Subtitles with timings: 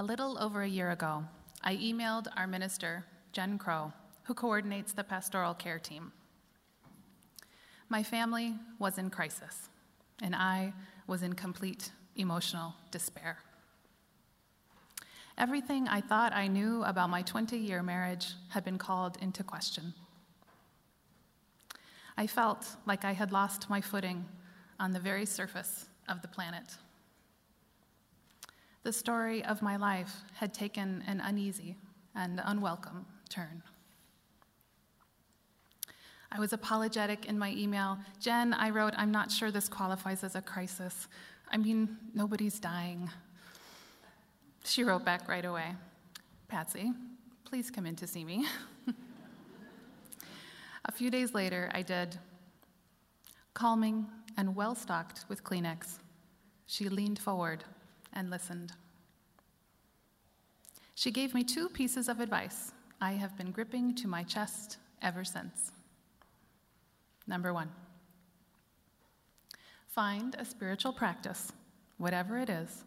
[0.00, 1.26] A little over a year ago,
[1.62, 3.92] I emailed our minister, Jen Crow,
[4.22, 6.12] who coordinates the pastoral care team.
[7.90, 9.68] My family was in crisis,
[10.22, 10.72] and I
[11.06, 13.40] was in complete emotional despair.
[15.36, 19.92] Everything I thought I knew about my 20 year marriage had been called into question.
[22.16, 24.24] I felt like I had lost my footing
[24.78, 26.78] on the very surface of the planet.
[28.90, 31.76] The story of my life had taken an uneasy
[32.16, 33.62] and unwelcome turn.
[36.32, 37.98] I was apologetic in my email.
[38.18, 41.06] Jen, I wrote, I'm not sure this qualifies as a crisis.
[41.52, 43.08] I mean, nobody's dying.
[44.64, 45.76] She wrote back right away
[46.48, 46.92] Patsy,
[47.44, 48.44] please come in to see me.
[50.86, 52.18] a few days later, I did.
[53.54, 56.00] Calming and well stocked with Kleenex,
[56.66, 57.62] she leaned forward
[58.12, 58.72] and listened.
[60.94, 65.24] She gave me two pieces of advice I have been gripping to my chest ever
[65.24, 65.72] since.
[67.26, 67.70] Number one,
[69.86, 71.52] find a spiritual practice,
[71.96, 72.84] whatever it is,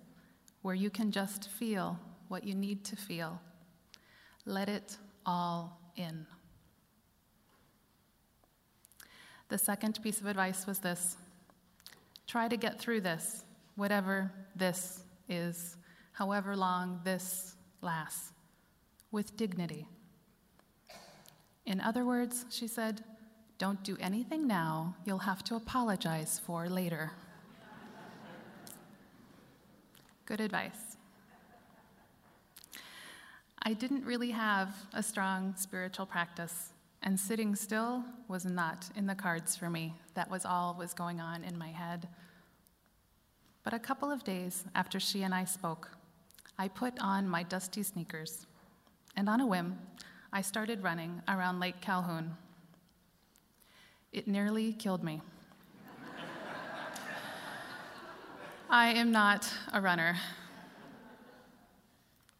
[0.62, 3.40] where you can just feel what you need to feel.
[4.46, 6.28] Let it all in.
[9.50, 11.18] The second piece of advice was this
[12.28, 13.44] try to get through this,
[13.76, 15.04] whatever this
[15.34, 15.78] is,
[16.14, 18.32] however long this lasts,
[19.12, 19.88] with dignity.
[21.66, 23.04] In other words, she said,
[23.58, 27.12] don't do anything now you'll have to apologize for later.
[30.26, 30.98] Good advice.
[33.62, 39.16] I didn't really have a strong spiritual practice, and sitting still was not in the
[39.16, 39.94] cards for me.
[40.16, 42.10] That was all was going on in my head.
[43.64, 45.90] But a couple of days after she and I spoke,
[46.58, 48.46] I put on my dusty sneakers,
[49.16, 49.80] and on a whim,
[50.32, 52.36] I started running around Lake Calhoun.
[54.12, 55.22] It nearly killed me.
[58.70, 60.18] I am not a runner.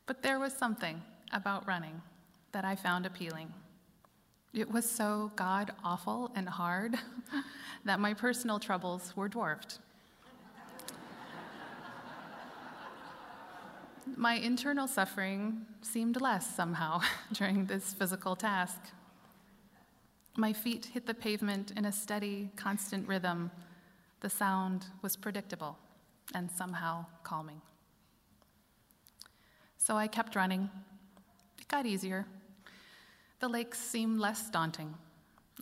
[0.06, 2.02] But there was something about running
[2.52, 3.54] that I found appealing.
[4.54, 6.96] It was so god awful and hard
[7.86, 9.80] that my personal troubles were dwarfed.
[14.18, 17.02] My internal suffering seemed less somehow
[17.34, 18.80] during this physical task.
[20.36, 23.52] My feet hit the pavement in a steady, constant rhythm.
[24.22, 25.78] The sound was predictable
[26.34, 27.62] and somehow calming.
[29.78, 30.70] So I kept running.
[31.60, 32.26] It got easier.
[33.40, 34.96] The lakes seemed less daunting,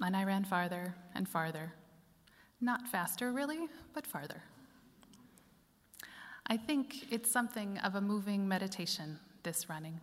[0.01, 1.73] and I ran farther and farther.
[2.61, 4.43] Not faster, really, but farther.
[6.51, 10.01] I think it's something of a moving meditation, this running.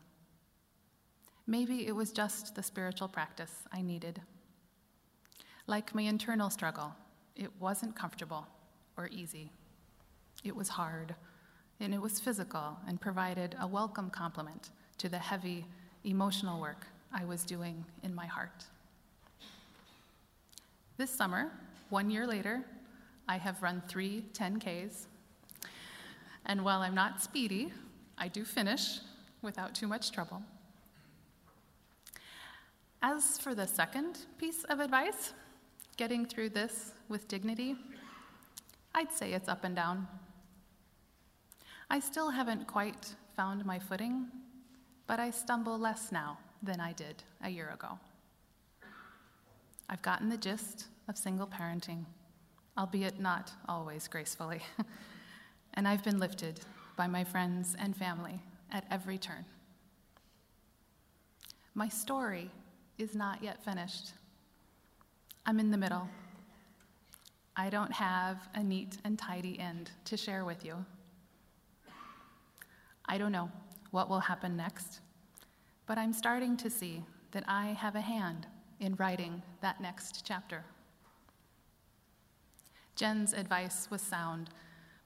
[1.47, 4.23] Maybe it was just the spiritual practice I needed.
[5.67, 6.95] Like my internal struggle,
[7.37, 8.47] it wasn't comfortable
[8.97, 9.53] or easy.
[10.43, 11.15] It was hard,
[11.81, 15.67] and it was physical and provided a welcome complement to the heavy
[16.05, 18.65] emotional work I was doing in my heart.
[20.97, 21.53] This summer,
[21.91, 22.65] one year later,
[23.29, 25.09] I have run three 10Ks.
[26.49, 27.73] And while I'm not speedy,
[28.17, 29.01] I do finish
[29.43, 30.43] without too much trouble.
[33.03, 35.35] As for the second piece of advice,
[35.97, 37.77] getting through this with dignity,
[38.95, 40.09] I'd say it's up and down.
[41.91, 44.27] I still haven't quite found my footing,
[45.07, 47.99] but I stumble less now than I did a year ago.
[49.89, 52.05] I've gotten the gist of single parenting,
[52.77, 54.61] albeit not always gracefully,
[55.79, 56.59] and I've been lifted
[56.97, 58.41] by my friends and family
[58.73, 59.45] at every turn.
[61.73, 62.51] My story
[62.99, 64.13] is not yet finished.
[65.47, 66.09] I'm in the middle.
[67.57, 70.85] I don't have a neat and tidy end to share with you.
[73.07, 73.49] I don't know
[73.93, 74.99] what will happen next,
[75.87, 78.49] but I'm starting to see that I have a hand
[78.81, 80.65] in writing that next chapter.
[82.97, 84.51] Jen's advice was sound,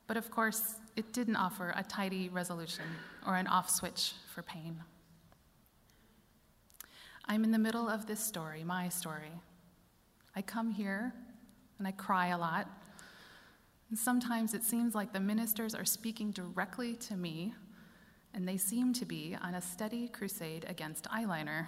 [0.07, 2.85] but of course, it didn't offer a tidy resolution
[3.27, 4.83] or an off switch for pain.
[7.27, 9.33] I'm in the middle of this story, my story.
[10.35, 11.15] I come here
[11.79, 12.69] and I cry a lot.
[13.91, 17.55] And sometimes it seems like the ministers are speaking directly to me
[18.35, 21.67] and they seem to be on a steady crusade against eyeliner.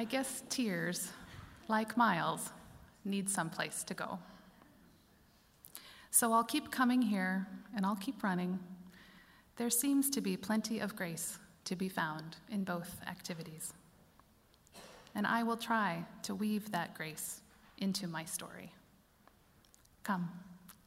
[0.00, 1.10] I guess tears,
[1.68, 2.52] like Miles,
[3.04, 4.18] need some place to go.
[6.10, 8.58] So I'll keep coming here and I'll keep running.
[9.56, 13.74] There seems to be plenty of grace to be found in both activities.
[15.14, 17.42] And I will try to weave that grace
[17.76, 18.72] into my story.
[20.02, 20.30] Come,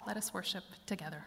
[0.07, 1.23] let us worship together.